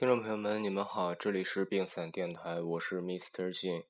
[0.00, 3.52] 听众朋友们，你们好，这里是病散电台，我是 Mr.
[3.52, 3.84] Jin。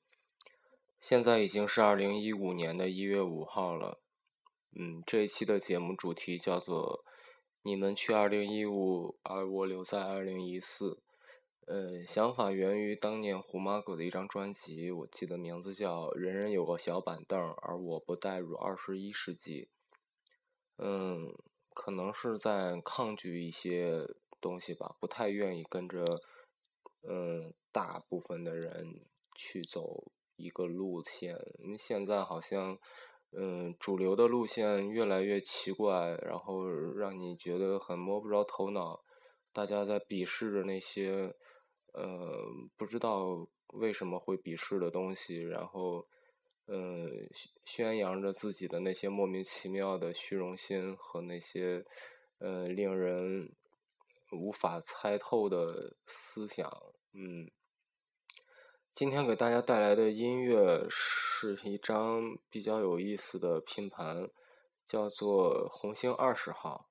[0.99, 4.01] 现在已经是二零一五年的一月五号了。
[4.77, 7.05] 嗯，这一期的节目主题叫做
[7.63, 11.01] “你们去二零一五，而我留在二零一四”。
[11.65, 19.61] 呃，想法源于当年胡马狗的一张专辑，我记得名字叫《人人有个小板凳，而我不带入二十一世纪》。
[20.77, 21.33] 嗯，
[21.73, 24.09] 可能是在抗拒一些
[24.41, 26.03] 东西吧，不太愿意跟着
[27.07, 29.05] 嗯大部分的人
[29.35, 31.37] 去走一个路线。
[31.77, 32.77] 现在好像
[33.31, 39.03] 嗯主流的路线越来越奇怪，然后让你觉得很摸不着头脑。
[39.53, 41.35] 大家在鄙视着那些。
[41.93, 42.33] 呃，
[42.77, 46.07] 不知道为什么会鄙视的东西，然后，
[46.67, 47.09] 呃，
[47.65, 51.83] 宣扬着自己的那些莫名其妙的虚荣心和那些，
[52.39, 53.53] 呃，令人
[54.31, 56.71] 无法猜透的思想。
[57.13, 57.51] 嗯，
[58.95, 64.29] 今天给大家带来的音乐是一张比较有意思的拼盘，
[64.85, 66.89] 叫做《红星二十号》。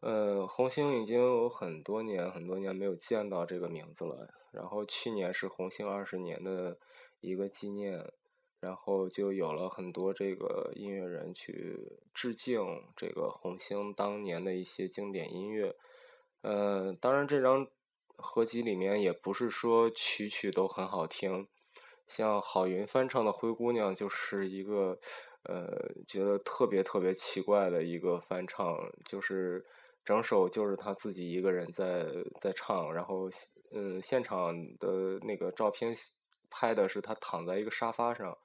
[0.00, 4.32] 呃，红星已经有很多年、很多年没有见到这个名字了。
[4.52, 6.78] 然后去年是红星二十年的
[7.20, 8.12] 一个纪念，
[8.60, 12.60] 然后就有了很多这个音乐人去致敬
[12.96, 15.76] 这个红星当年的一些经典音乐。
[16.42, 17.66] 呃，当然这张
[18.16, 21.46] 合集里面也不是说曲曲都很好听，
[22.06, 24.98] 像郝云翻唱的《灰姑娘》就是一个
[25.44, 29.64] 呃觉得特别特别奇怪的一个翻唱，就是。
[30.04, 32.06] 整首就是他自己一个人在
[32.40, 33.28] 在唱，然后
[33.72, 35.92] 嗯，现场的那个照片
[36.48, 38.38] 拍的是他躺在一个沙发上，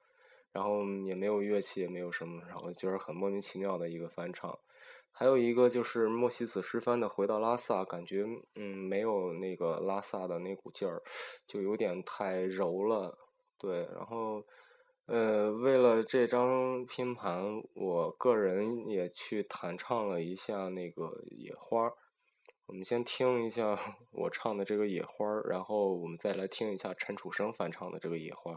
[0.52, 4.58] 然后也没有乐器，也没有什么，然后就是很莫名其妙的一个翻唱。
[5.14, 8.26] 还有一个就是莫西子诗翻的《回到拉萨》，感觉
[8.56, 11.00] 嗯没有那个拉萨的那股劲儿，
[11.46, 13.16] 就有点太柔了，
[13.56, 14.44] 对，然后。
[15.06, 21.88] 呃，为了这张拼盘，我个人也去弹唱了一下那个《野花》。
[22.64, 23.78] 我们先听一下
[24.12, 28.54] 我唱的这个《野花》，然后我们再来听一下陈楚生翻唱的这个《野花》。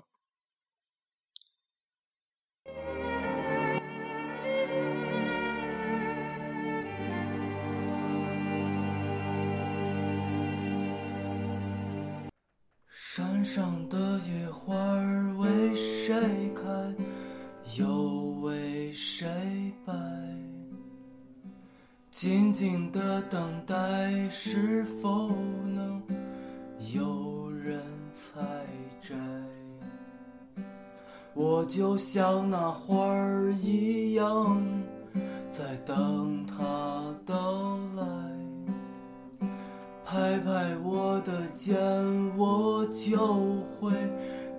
[13.48, 14.76] 上的野花
[15.38, 16.14] 为谁
[16.54, 16.62] 开，
[17.80, 17.88] 又
[18.42, 19.26] 为谁
[19.86, 19.94] 败？
[22.12, 25.30] 静静的等待，是否
[25.66, 26.04] 能
[26.94, 27.82] 有人
[28.12, 28.42] 采
[29.02, 29.16] 摘？
[31.34, 34.62] 我就像那花儿一样，
[35.50, 36.27] 在等
[40.58, 41.78] 在我的肩，
[42.36, 43.16] 我就
[43.80, 43.92] 会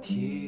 [0.00, 0.47] 停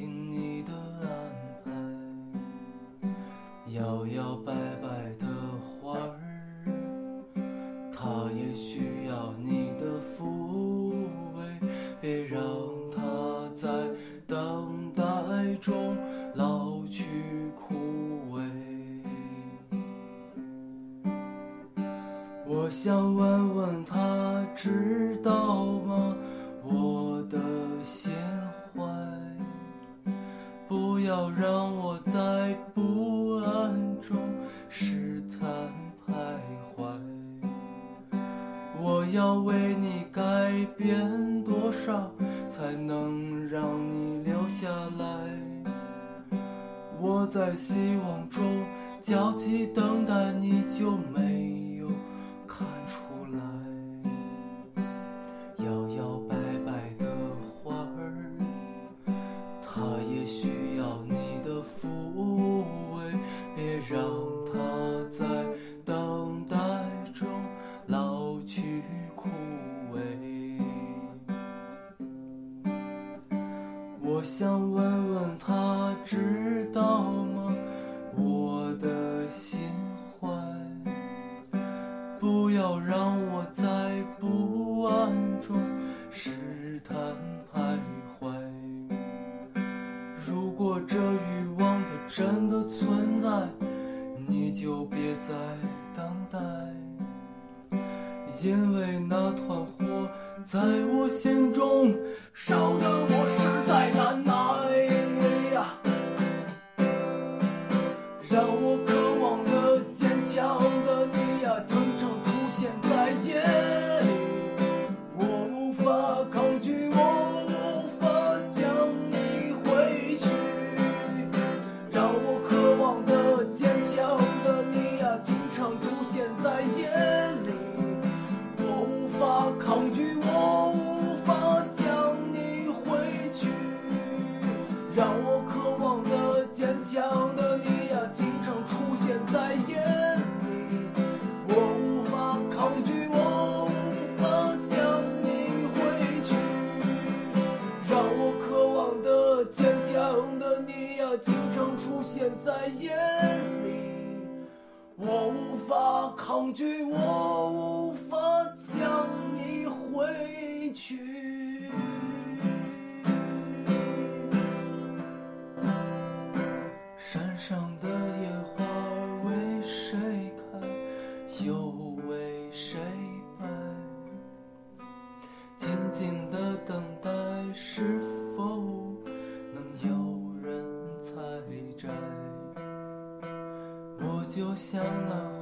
[184.30, 185.39] 就像那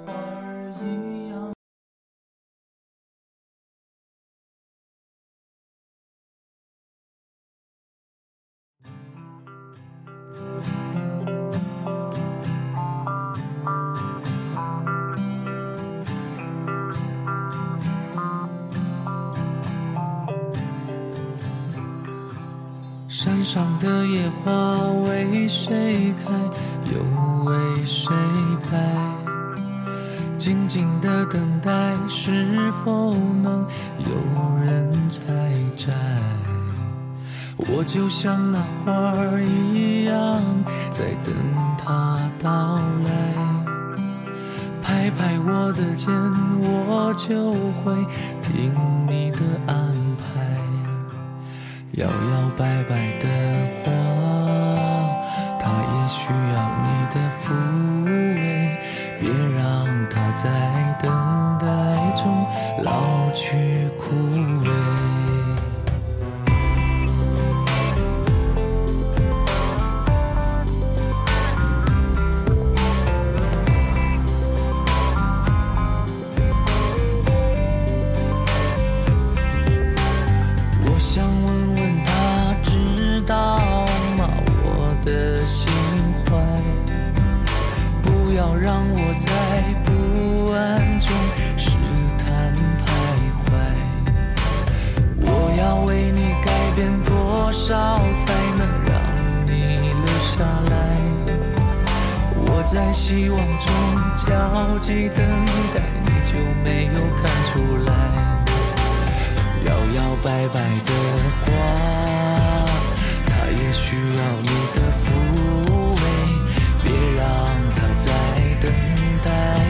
[52.58, 53.28] 白白的
[53.84, 53.92] 花，
[55.60, 57.54] 它也需要你的抚
[58.04, 58.76] 慰，
[59.20, 59.62] 别让
[60.10, 60.50] 它在
[61.00, 61.06] 等
[61.60, 61.66] 待
[62.20, 62.44] 中
[62.82, 64.12] 老去枯
[64.64, 65.17] 萎。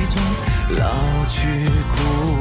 [0.08, 0.22] 中
[0.76, 1.49] 老去
[1.88, 2.38] 枯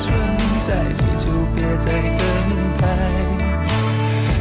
[0.00, 0.16] 存
[0.60, 2.18] 在，你就别再等
[2.78, 2.82] 待。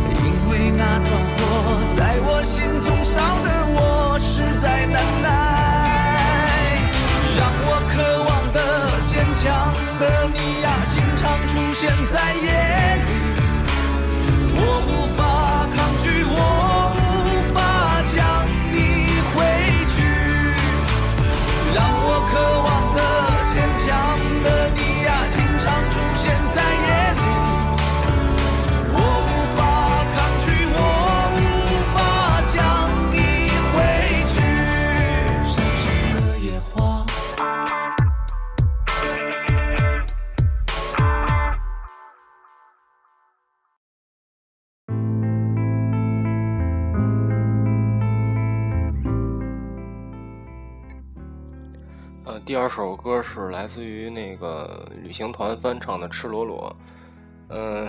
[0.10, 0.18] 因
[0.50, 1.38] 为那团火
[1.90, 5.28] 在我心中烧得我实在难耐，
[7.38, 8.58] 让我渴望的
[9.06, 10.02] 坚强的
[10.32, 12.48] 你呀，经常出现在夜
[13.04, 13.08] 里。
[14.56, 14.90] 我不
[52.50, 56.76] 第二首歌是来自于那个旅行团翻唱的《赤裸裸》，
[57.54, 57.88] 嗯、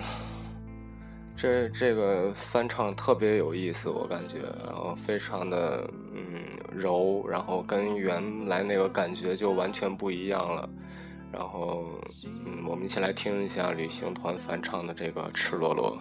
[1.34, 10.68] 这这个翻唱特别有意思，我感觉，然后非常的嗯柔，然后跟原来那个感觉就完全不一样了。
[11.32, 11.86] 然后，
[12.26, 15.96] 嗯，我们一起来听一下旅行团翻唱的这个《赤裸裸》。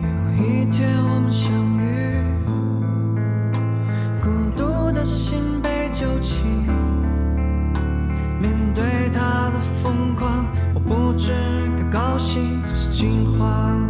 [0.00, 1.69] 有一天我们相
[6.00, 6.46] 究竟。
[8.40, 11.34] 面对他的疯狂，我不知
[11.76, 13.89] 该高兴还是惊慌。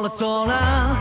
[0.00, 0.99] 了走了。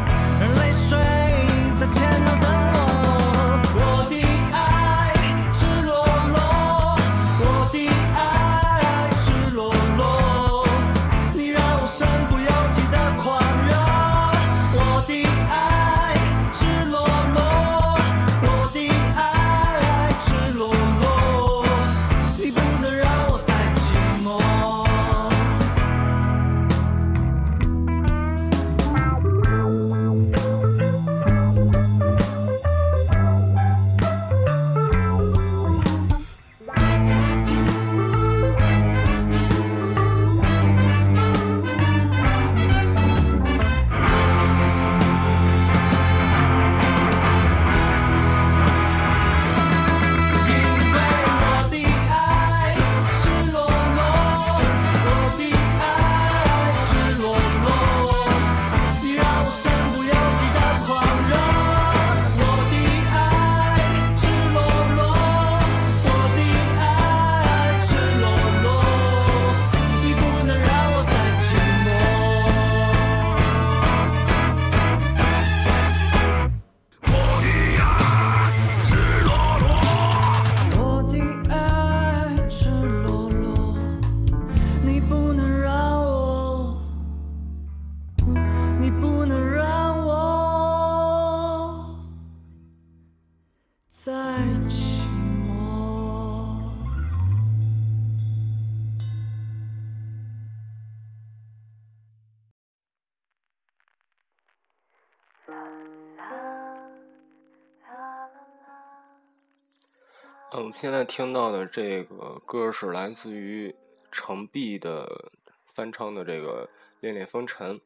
[110.59, 113.73] 我们，现在听到的这个歌是来自于
[114.11, 115.31] 程璧的
[115.65, 116.67] 翻唱的这个
[116.99, 117.77] 《恋恋风尘》。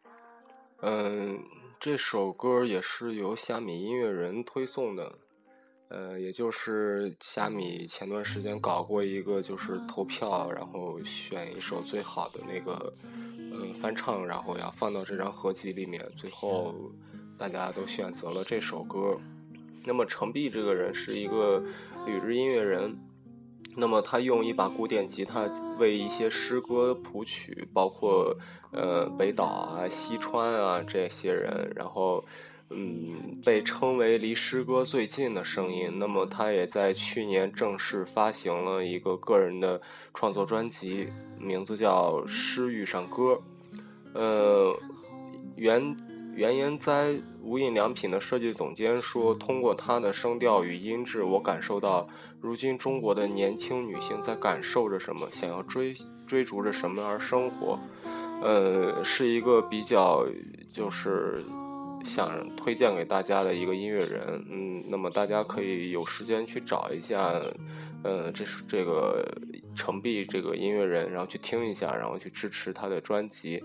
[0.81, 1.39] 嗯，
[1.79, 5.19] 这首歌也是由虾米音乐人推送的，
[5.89, 12.91] 呃，也就是虾米前段时间搞过一个就是投票，然后选一首最好的那个
[13.37, 16.73] 嗯翻唱，然后要放到这张合集里面，最后
[17.37, 19.19] 大家都选择了这首歌。
[19.85, 21.63] 那么程璧这个人是一个
[22.05, 22.97] 旅日音乐人，
[23.75, 28.35] 那么他用一把古典吉他为一些诗歌谱曲，包括
[28.71, 32.23] 呃北岛啊、西川啊这些人，然后
[32.69, 35.99] 嗯被称为离诗歌最近的声音。
[35.99, 39.81] 那么他也在去年正式发行了一个个人的
[40.13, 43.33] 创作专辑，名字叫《诗遇上歌》。
[44.13, 44.71] 呃，
[45.55, 45.95] 原
[46.35, 52.07] 原研哉无印良品的设计总监说，通过他的声调与音质，我感受到
[52.41, 55.93] 如今中国的年轻女性在感受着什么，想要追
[56.25, 57.79] 追逐着什么而生活。
[58.41, 60.25] 呃，是一个比较
[60.67, 61.43] 就是
[62.03, 64.45] 想推荐给大家的一个音乐人。
[64.49, 67.39] 嗯，那么大家可以有时间去找一下，
[68.03, 69.23] 呃，这是这个
[69.75, 73.63] 程璧这个音乐人，然后去听一下，然后去支持他的专辑。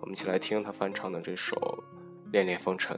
[0.00, 1.54] 我们一起来听他翻唱的这首
[2.32, 2.96] 《恋恋风尘》。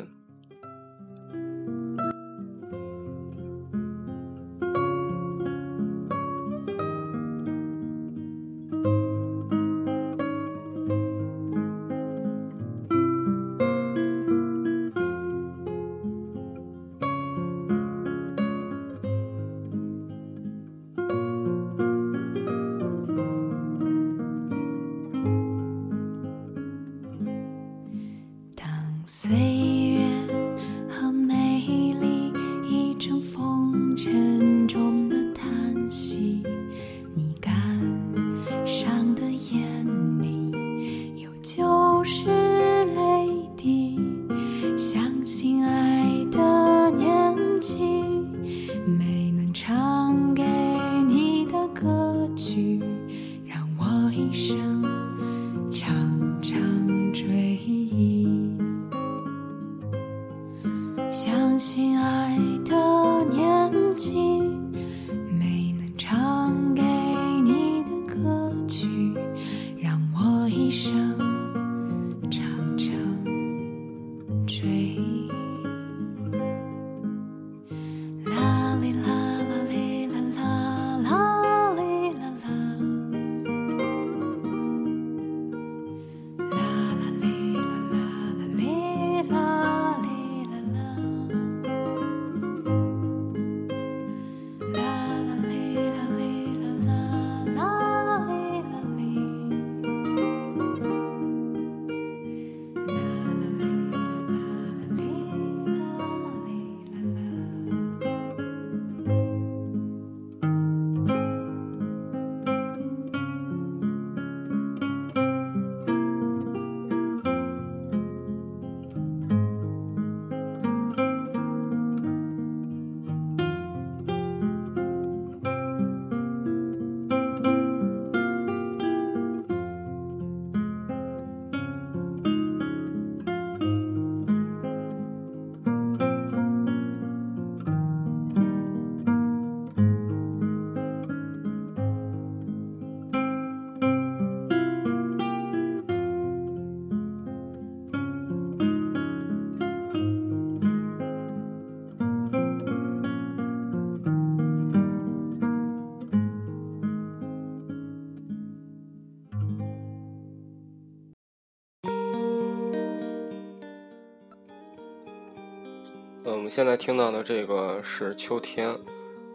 [166.58, 168.76] 现在听到的这个是秋天，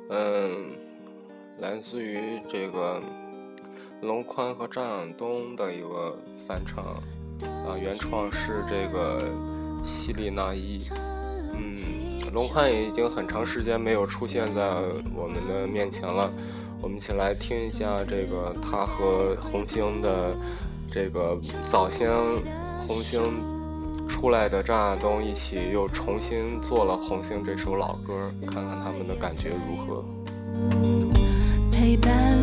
[0.09, 0.73] 嗯，
[1.59, 3.01] 来自于这个
[4.01, 9.21] 龙宽和张亚东的一个翻唱，啊，原创是这个
[9.85, 10.77] 西里那伊。
[11.53, 11.73] 嗯，
[12.33, 14.75] 龙宽也已经很长时间没有出现在
[15.15, 16.29] 我们的面前了，
[16.81, 20.35] 我们一起来听一下这个他和红星的
[20.91, 22.11] 这个早先
[22.85, 23.52] 红星。
[24.07, 30.03] 出来的张亚东一起又重新做了《红星》这首老歌，看看他们的感觉如何。
[31.71, 32.37] 陪伴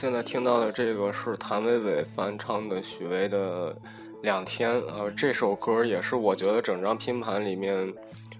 [0.00, 3.74] 现在听到的这个是谭维维翻唱的许巍的
[4.22, 4.76] 《两天》。
[4.86, 7.92] 呃，这首歌也是我觉得整张拼盘里面，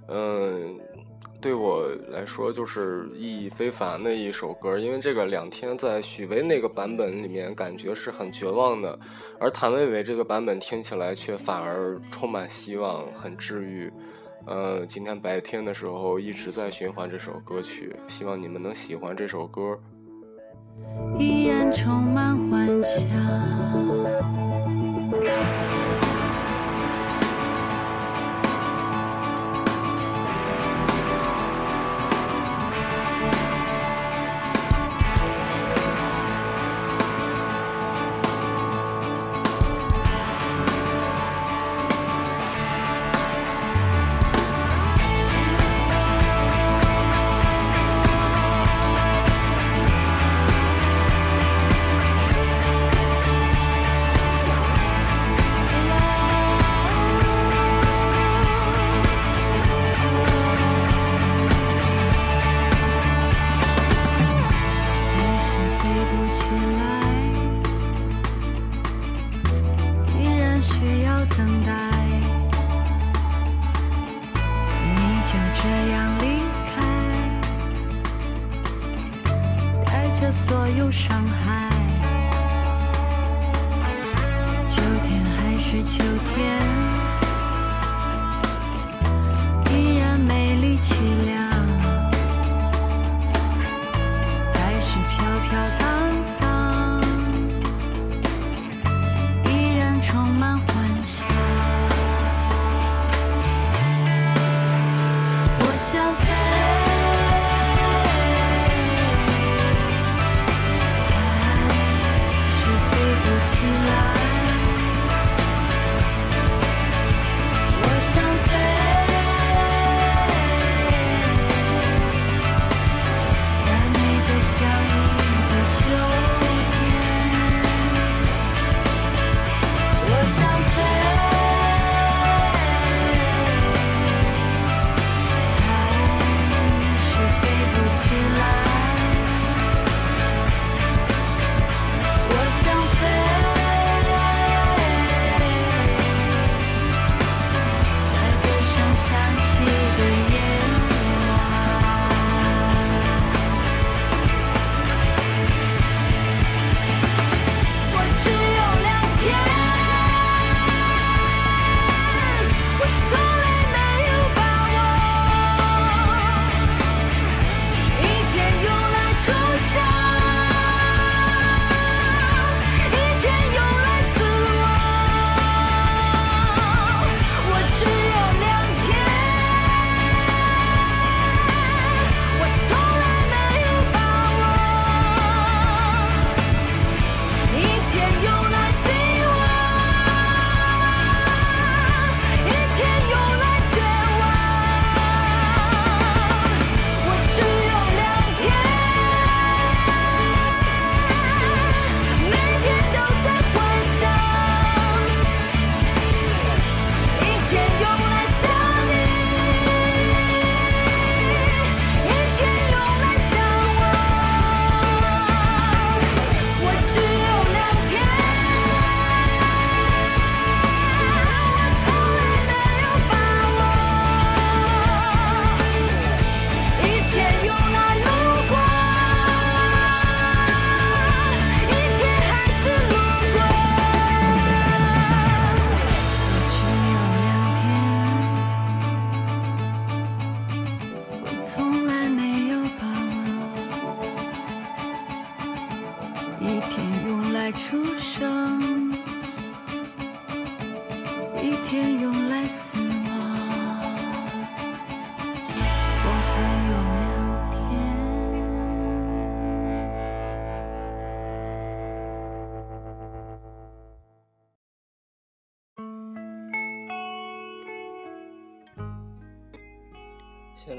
[0.06, 0.78] 嗯，
[1.40, 4.78] 对我来说就是意义非凡的一首歌。
[4.78, 8.96] 因为这个《两天》在许巍那个版本里面感觉是很绝望的，
[9.40, 13.92] 而谭维维这个版本听起来却反而充满希望，很治愈。
[14.46, 19.76] 呃，今天白天的时候一直在循环这首歌曲，希望你们能喜欢这首歌。
[21.18, 23.08] 依然充满幻想。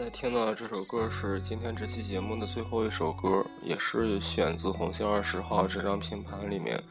[0.10, 6.82] 听到的这首歌是今天这期节目的最后一首歌，也是选自《红星二十号》这张拼盘里面，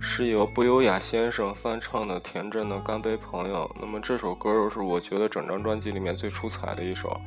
[0.00, 3.70] 是由不优雅先生翻唱的田震的《干杯朋友》。
[3.80, 7.20] 那么这首歌又是我觉得整张专辑里面最出彩的一首，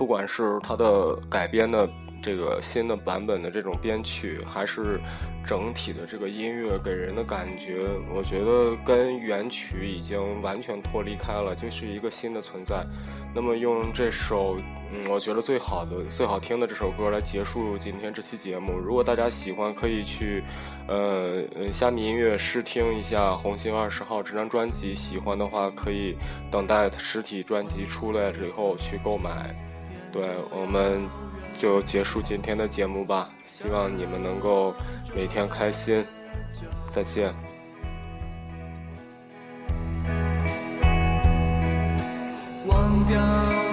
[0.00, 1.86] 不管是它的改编的
[2.22, 4.98] 这个新的版本的这种编曲，还是
[5.44, 12.82] 整体的这个音乐给人的感觉，我觉得跟原曲已经完全脱离开了，就是一个新的存在。
[13.34, 14.56] 那么用这首，
[14.90, 18.72] 嗯，我觉得最好的、最好听的这首歌来结束今天这期节目。
[18.78, 20.42] 如果大家喜欢，可以去，
[20.88, 24.94] 呃，虾米音乐试听一下《红星二十号》这张专辑。
[24.94, 26.16] 喜欢的话，可以
[26.50, 29.54] 等待实体专辑出来之后去购买。
[30.12, 31.08] 对我们
[31.58, 34.74] 就结束今天的节目吧希望你们能够
[35.14, 36.04] 每天开心
[36.90, 37.34] 再见。
[42.66, 43.69] 忘掉